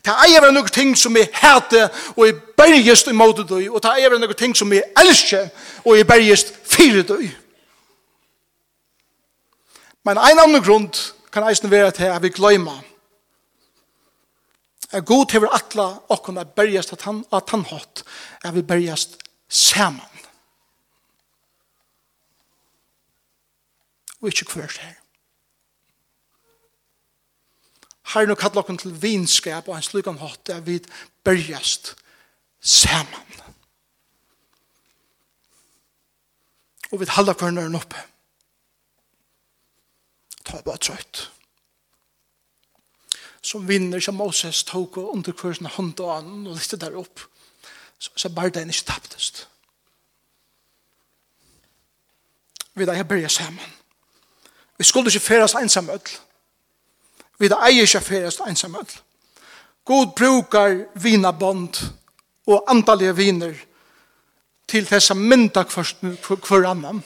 [0.09, 3.91] Det eier være noen ting som er hater, og jeg bergest måte døy, og det
[3.93, 5.43] eier være noen ting som er elskje
[5.85, 7.27] og er bergest fire døy.
[10.09, 10.87] Men en annen grunn
[11.33, 12.79] kan eisen være til at vi gløyma
[14.97, 18.05] Er god til vi atla og kunne bergest at han, at han hatt,
[18.45, 19.19] er vi bergest
[19.49, 20.23] saman.
[24.21, 24.98] Og ikke kvørst her.
[28.09, 30.79] har nå kallet oss til vinskap og en slik om hatt at vi
[31.25, 31.95] bergjast
[32.61, 33.25] sammen.
[36.93, 38.01] Og vi halda kvarneren oppe.
[40.45, 41.27] Ta bare trøyt.
[43.45, 47.21] Som vinner som Moses tok og under kursen hånd og annen og lytte der opp.
[47.99, 49.45] Så, så bare den ikke tapptest.
[52.75, 53.77] Vi da jeg bergjast sammen.
[54.79, 56.17] Vi skulle ikke feres ensam ødel.
[57.39, 58.99] Vi da eier ikke ferast ensamhet.
[59.85, 61.79] God brukar vinabond
[62.47, 63.55] og antallige viner
[64.69, 67.03] til dessa mynda hver annan.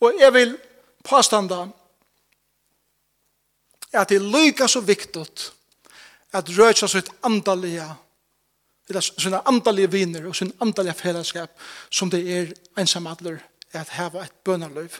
[0.00, 0.56] Og jeg vil
[1.04, 1.66] påstanda
[3.94, 5.52] at det er lykka så viktigt
[6.34, 7.86] at røysa sitt antallige
[9.00, 11.50] sina antallige viner og sin antallige fellesskap
[11.90, 13.38] som det er ensamadler
[13.72, 14.98] at hava et bønarløyv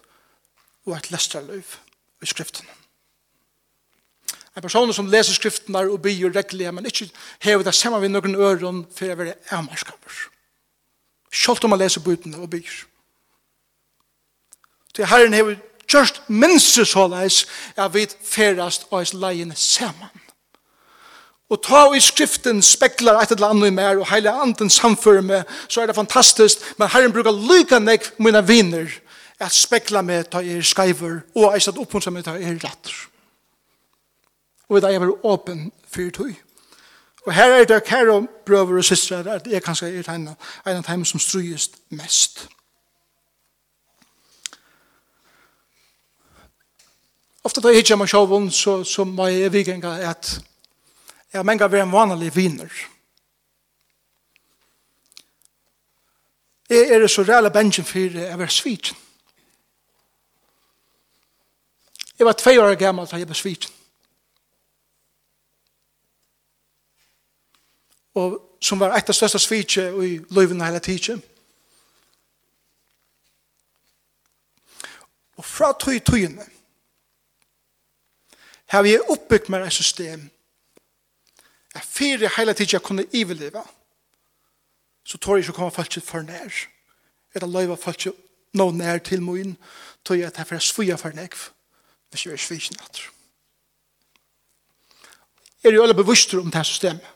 [0.86, 1.76] og et lestrarløyv
[2.22, 2.66] i skriften.
[4.56, 7.10] En person som leser skriftene og byr reglige, men ikke
[7.42, 10.18] hever det samme ved noen øren for å være avmarskaper.
[11.34, 12.74] Selv om man leser bøtene og byr.
[14.94, 15.56] Til Herren hever
[15.90, 20.20] just minst såleis er vi ferast og er leien saman.
[21.50, 25.82] Og ta i skriften speklar et eller annet mer, og heile anden samfører med så
[25.82, 28.86] er det fantastisk, men Herren bruker lyka nek mine viner,
[29.38, 33.13] at spekla med ta er skreiver, og eisat oppunsa meg ta er rattur
[34.74, 36.34] og vi da er åpen for tog.
[37.26, 41.04] Og her er det kære brøver og systre at jeg kanskje er en av dem
[41.04, 42.48] som strøyest mest.
[47.44, 50.40] Ofte da jeg hittar meg sjåvun, så, så må jeg vikenga at
[51.32, 52.72] jeg har menga vært en vanlig viner.
[56.70, 58.94] Jeg er så reale bensjen for jeg var svit.
[62.18, 63.73] Jeg var tvei år gammal da jeg var svit.
[68.14, 71.22] og som var ett av største svitje i løyven hele tiden.
[75.36, 76.46] Og fra tøy tøyene
[78.70, 80.28] har vi oppbyggt med et system
[81.74, 83.62] at fire hele tiden jeg kunne iveleve
[85.04, 86.60] så tør jeg ikke komme folk for nær
[87.34, 88.06] eller løyva folk
[88.54, 89.56] nå nær til min
[90.04, 91.34] tøy at jeg får svuja for nær
[92.10, 93.10] hvis jeg er svitjen etter.
[95.64, 97.13] Er jo alle bevisst om det system systemet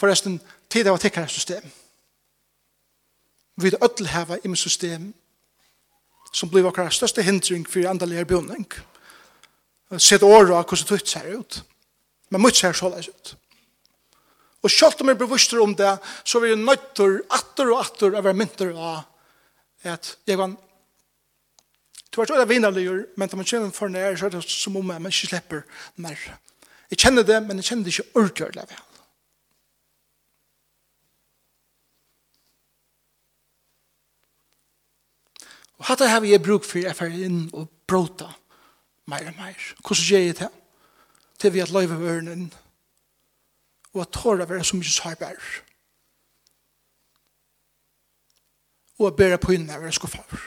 [0.00, 1.64] Forresten, tid av å tikkare system.
[3.56, 5.12] Vi vil ødel heva i system
[6.34, 8.66] som blir okkar største hindring for andalige bjønning.
[9.98, 11.60] Sett året av hvordan det ser ut.
[12.30, 13.34] Men mye ser så såleis ut.
[14.64, 15.92] Og selv om jeg blir vurster om det,
[16.24, 19.04] så vil jeg nøytter atter og atter av hver mynter av
[19.84, 20.54] at jeg var
[22.14, 24.90] Du har vært vinnerligur, men da man kjenner for nær, så er det som om
[24.92, 25.62] jeg ikke slipper
[25.98, 26.20] mer.
[26.86, 28.82] Jeg kjenner det, men jeg kjenner det ikke ordentlig vel.
[35.84, 38.30] Og hatt det her vi er bruk for jeg fer inn og bråta
[39.04, 39.64] meir og meir.
[39.84, 40.48] Hvordan gjør jeg det?
[41.38, 42.46] Til vi at løyve ørnen
[43.92, 45.42] og at tåra være så mye sårbar.
[48.98, 50.40] Og at bæra på innan være skuffar.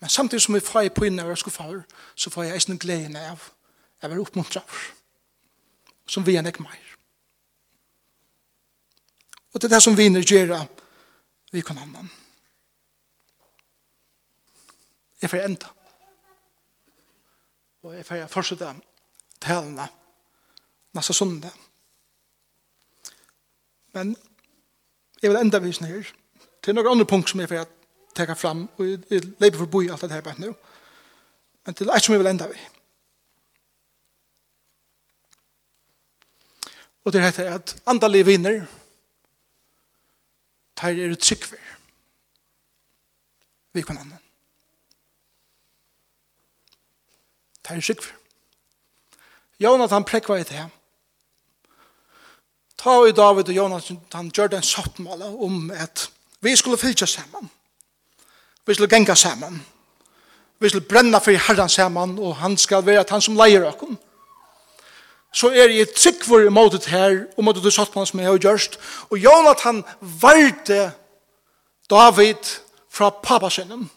[0.00, 3.48] Men samtidig som vi får på innan være skuffar så får jeg eisen gleden av
[4.02, 4.92] jeg være oppmuntraver.
[6.06, 6.84] Som vi enn ikke meir.
[9.54, 10.66] Og det er det som vi gjør
[11.52, 12.12] vi kan annan
[15.26, 15.70] jeg får enda.
[17.82, 18.74] Og jeg får fortsette
[19.42, 19.86] talene
[20.96, 21.50] neste søndag.
[23.94, 24.16] Men
[25.22, 26.12] jeg vil enda vise her
[26.62, 27.66] til noen andre punkt som jeg får
[28.16, 30.52] teka fram og jeg leper for boi alt det her bare nå.
[31.66, 32.58] Men til et som jeg vil enda vi.
[37.06, 38.66] Og det heter at andalige vinner
[40.76, 41.62] tar er tryggver
[43.72, 44.25] vi kan annan.
[47.66, 48.12] Det er sikver.
[49.60, 50.66] Jonathan prekva i det.
[52.78, 57.50] Ta i David og Jonathan, han gjør en sottmål om at vi skulle fylja saman.
[58.66, 59.62] Vi skulle genga saman.
[60.58, 63.98] Vi skulle brenna for herran saman, og han skal være han som leier okkom.
[65.32, 68.78] Så er jeg tryggvor i måtet her, og måte du sottmål som jeg har gjørst.
[69.10, 70.92] Og Jonathan varte
[71.90, 72.56] David
[72.90, 73.90] fra pappasinnen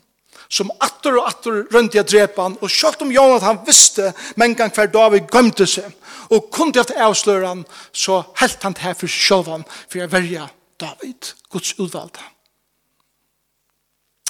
[0.49, 2.01] som atter og atter rundt i
[2.38, 5.93] han, og selv om Jonathan visste men gang hver David gømte seg,
[6.29, 10.47] og kunne at avsløre han, så helt han til for selv han, for jeg verja
[10.79, 12.19] David, Guds utvalgte.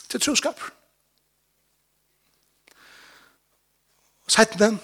[0.10, 0.62] Til troskap.
[4.26, 4.80] Og sett den,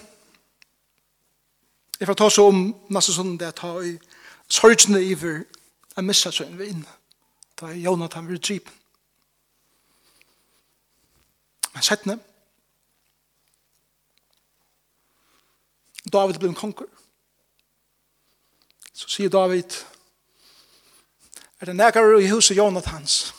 [2.00, 3.94] jeg får ta så om neste sånn det jeg tar i
[4.52, 5.44] sorgene iver,
[5.96, 6.84] jeg mistet sønnen vi inn,
[7.60, 8.85] da Jonathan vil dripen.
[11.76, 12.20] Men settene,
[16.06, 16.88] David ble en konger.
[18.96, 19.76] Så sier David,
[21.60, 23.34] er det nægare i huset Jonathans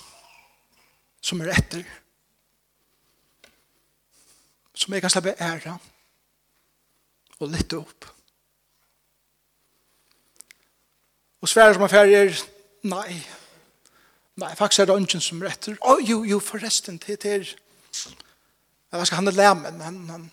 [1.24, 1.86] som er etter,
[4.76, 5.78] som jeg kan slippe æra
[7.40, 8.06] og lytte opp.
[11.40, 12.38] Og svære som er ferdig er,
[12.90, 13.16] nei,
[14.36, 15.76] nei, faktisk er det ønsken som er etter.
[15.80, 17.56] Å, oh, jo, jo, forresten, det er,
[18.90, 20.30] Men vad ska han lära men han han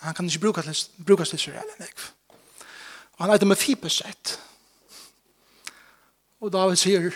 [0.00, 0.62] han kan inte bruka
[0.96, 1.98] bruka sig så eller nek.
[3.10, 4.40] Och han heter Mefipes ett.
[6.38, 7.14] Och David säger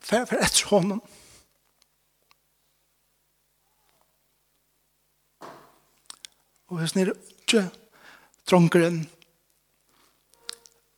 [0.00, 1.00] Fär för ett honom.
[6.72, 7.66] Og hvis nere ikke
[8.48, 9.10] drongeren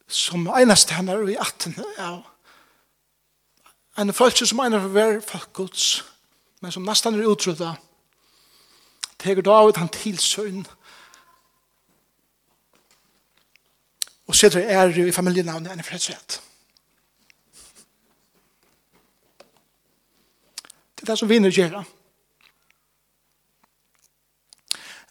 [0.07, 2.12] som eneste henne er i 18 ja,
[3.98, 6.04] en følelse som en for hver folkets,
[6.61, 7.74] men som nesten er utrydda,
[9.18, 10.66] teger David han tilsøgn,
[14.26, 16.40] og sitter ære i familienavnet enn i fredsrett.
[20.94, 21.85] Det er det som vinner gjerra.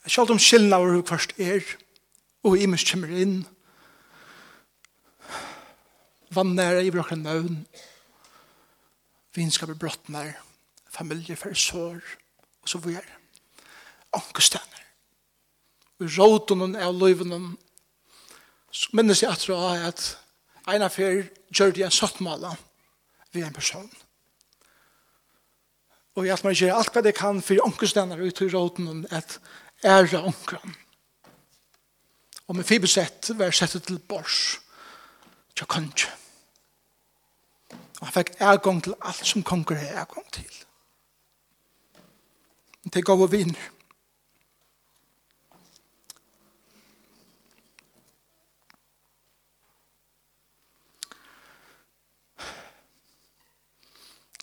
[0.08, 1.62] Selv om skillene av hver først er,
[2.44, 3.44] og i imens kommer inn,
[6.34, 7.62] vann nære i brakken nøvn,
[9.36, 10.36] vinskaper brottnar,
[10.94, 12.02] familjer fyrir sår,
[12.64, 13.08] og så vi er
[14.14, 14.84] ankestenner.
[16.00, 17.40] Vi råten noen av løyvene,
[18.74, 20.06] så minnes jeg at det er at
[20.74, 22.54] en av fyr gjør det en sattmala
[23.34, 23.90] ved en person.
[26.16, 29.06] Og jeg at man gjør alt hva det kan for ankestenner ut i råten noen
[29.12, 29.40] at
[29.84, 30.76] ære ankeren.
[32.48, 34.60] Og med fibersett var settet til bors
[35.58, 36.23] til kongen.
[38.04, 40.56] Og han fikk ergång til alt som konger er ergång til.
[42.92, 43.70] Det gav og vinner.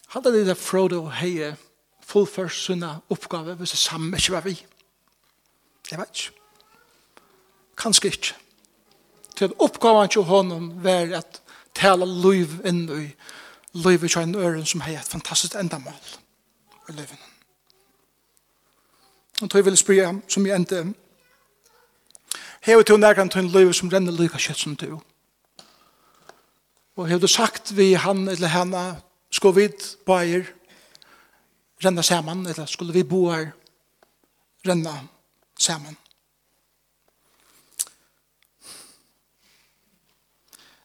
[0.09, 1.51] Hadde det der Frodo Heie
[2.01, 4.57] fullført sunna oppgave hvis det samme ikke var vi.
[5.91, 6.41] Jeg vet ikke.
[7.77, 8.35] Kanskje ikke.
[9.37, 11.43] Til oppgaven til honom var at
[11.77, 13.05] tala liv inn i
[13.75, 15.93] løyve til en øren som har et fantastisk endamål
[16.89, 17.19] i løyven.
[19.43, 20.95] Og tog vil spyrja ham som jeg endte
[22.61, 25.01] Hever til nærkant til en løyve som renner lykka kjøtt som du.
[26.97, 29.01] Og hever du sagt vi han eller henne
[29.33, 30.45] sko vid bæger
[31.85, 33.51] renna saman eller skulle vi bo her
[34.69, 34.93] renna
[35.59, 35.97] saman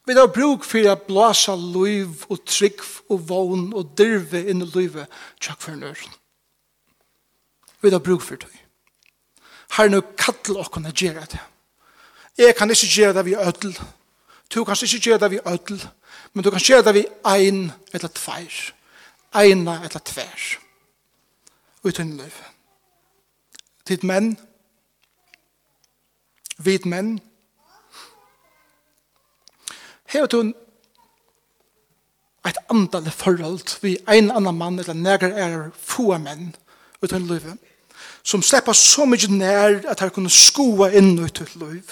[0.05, 4.69] Vi har bruk for å blåse liv og trygg og vogn og dirve inn i
[4.69, 5.09] livet
[5.41, 6.13] tjakk for nøren.
[7.81, 8.51] Vi har bruk for det.
[9.75, 11.41] Her nå kattler åkken å gjøre det.
[12.37, 13.77] Jeg kan ikke gjøre det vi ødel.
[14.53, 15.81] Du kan ikke gjøre det vi ødel.
[16.33, 18.73] Men du kan gjøre det vi ein eller tveir.
[19.33, 20.59] Eina eller tveir.
[21.83, 22.41] Uten liv.
[23.85, 24.35] Tid menn.
[26.57, 27.17] Vid menn.
[30.15, 30.53] Hever du
[32.47, 36.53] et andale forhold vi ein annan mann eller neger er få menn
[37.01, 37.57] uten livet
[38.23, 41.91] som slipper så mye nær at han kunne skoa inn ut ett liv.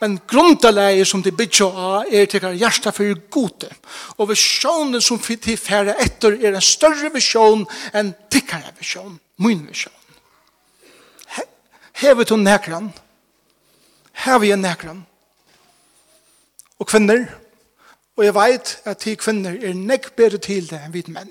[0.00, 3.70] Men grundaläget som de bygger av er til hver hjärsta for gode.
[4.18, 7.64] Og visjonen som vi til færre etter er en større visjon
[7.96, 9.94] enn tickare visjon, min visjon.
[11.98, 12.92] Hevet hon nekran.
[14.12, 15.02] Hevet hon nekran
[16.78, 17.26] og kvinner.
[18.16, 21.30] Og jeg vet at de kvinner er nekk bedre til det enn vi menn.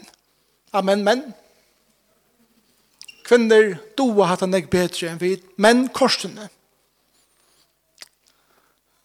[0.74, 1.24] Amen, menn.
[3.28, 6.50] Kvinner doa hatt han nekk bedre enn vi menn korsene.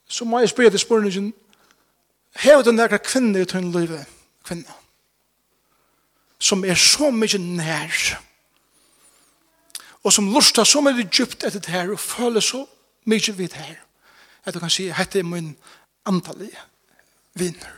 [0.06, 1.32] Så må jeg spørre til spørningen,
[2.36, 4.04] hever du nekka kvinner til en løyve
[4.44, 4.76] kvinner,
[6.38, 8.18] som er så mye nær,
[10.02, 12.66] og som lustar så mye djupt etter det her, og føler så
[13.04, 13.74] mye vidt her,
[14.44, 15.56] at du kan si, hette er min
[16.06, 16.58] antallige
[17.34, 17.74] vinner,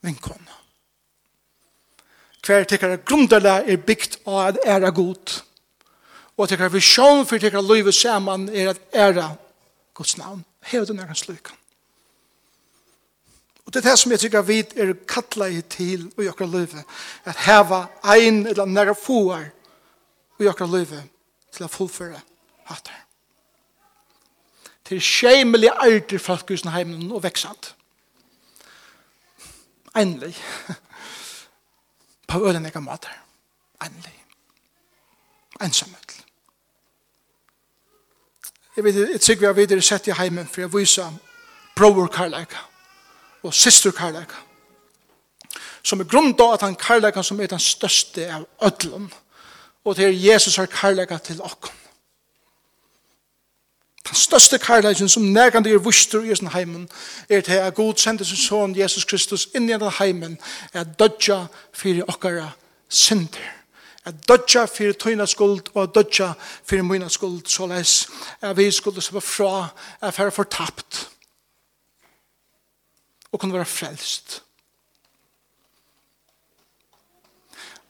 [0.00, 0.60] vinkona.
[2.44, 5.40] Hver tikkere grunderle er bygd av at æra god,
[6.36, 9.30] og tikkere visjon for tikkere livet saman er at æra
[9.94, 10.44] Guds navn.
[10.64, 11.54] Hever du er en.
[13.64, 16.84] Og det er det som jeg tykker vi er kattlet i til i okra livet,
[17.24, 19.46] at heva ein eller nære fuar
[20.40, 21.02] i okra livet
[21.54, 22.20] til å fullføre
[22.68, 22.98] hatter
[24.84, 27.74] til skjemelig alder folk i heimen og veksant.
[29.96, 30.36] Endelig.
[32.28, 33.20] På øden jeg kan mat her.
[33.86, 34.24] Endelig.
[35.62, 36.24] Ensamhet.
[38.76, 41.12] Jeg vet, jeg tykker vi har videre sett i heimen for jeg viser
[41.76, 42.58] bror karlæka
[43.42, 44.40] og syster karlæka
[45.84, 49.06] som er grunn av at han karlæka som er den største av ødlen
[49.84, 51.83] og til Jesus har karlæka til åkken
[54.08, 56.88] Den største kærleiken som nærkande er vuster i sin heimen
[57.28, 60.38] er til at God sendte sin son Jesus Kristus inn i den heimen
[60.72, 62.50] at dødja fyrir okkara
[62.88, 63.40] synder.
[64.04, 66.32] At dødja fyrir tøyna skuld og at dødja
[66.64, 68.08] fyrir møyna skuld så leis
[68.42, 69.68] er vi skuld som er fra
[70.02, 71.08] er fyrir fortapt
[73.32, 74.42] og kunne være frelst.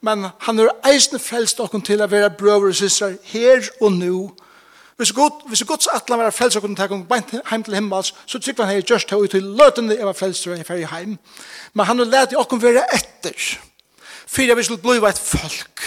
[0.00, 4.16] Men han er eisne frelst okkur til å være brøver og systrar her og nu
[4.96, 8.38] Hvis god, hvis Guds atlan var frelst kunne ta kong beint heim til himmels, så
[8.38, 11.18] tykker han hei just hei til løten det var frelst og jeg heim.
[11.74, 13.58] Men han har lært i okkom være etter.
[14.26, 15.82] Fyra vi skulle bliva et folk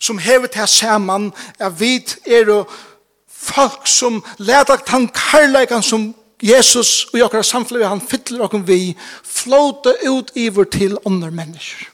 [0.00, 2.64] som hever til saman at vi er
[3.28, 9.94] folk som lærer han karlægan som Jesus og okkar samfunnet han fytler okkom vi flåte
[10.08, 11.89] ut iver til andre mennesker.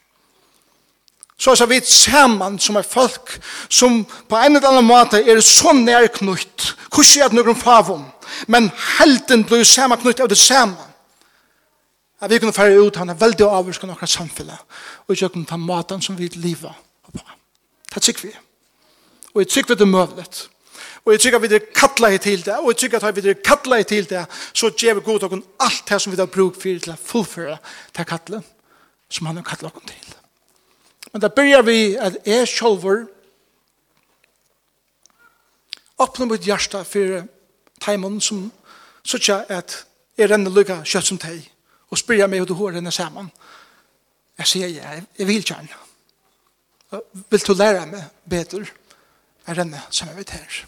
[1.38, 3.36] Så er vi sammen som er folk
[3.68, 6.72] som på en eller annen måte er så nærknutt.
[6.88, 8.06] Hvordan er det noen favom?
[8.48, 10.80] Men helten blir saman knutt av det samme.
[12.20, 14.58] At vi kunne fære ut, han er veldig avvurskan av samfunnet.
[15.06, 16.72] Og ikke kunne ta maten som vi lever
[17.04, 17.20] på.
[17.94, 18.32] Det tykker vi.
[19.34, 20.46] Og jeg tykker vi det er møvlet.
[21.04, 22.56] Og jeg tykker vi er kattla til det.
[22.56, 24.24] Og jeg tykker at vi er kattla til det.
[24.52, 27.58] Så gjør vi god og alt det som vi har brukt for til å fullføre
[27.92, 28.40] til kattla
[29.10, 30.15] som han har kattla til.
[31.12, 33.06] Men da byrjar vi at jeg sjolver
[35.98, 37.24] åpner mitt hjärsta for
[37.80, 38.50] teimen som
[39.06, 39.84] sutja at
[40.18, 41.44] jeg renner lykka kjøtt som teg
[41.90, 43.30] og spyrja meg hva du hår henne saman.
[44.36, 45.68] Jeg sier ja, jeg vil kjern.
[47.30, 48.66] Vil du lære meg bedre?
[49.46, 50.64] Jeg renner sammen med her.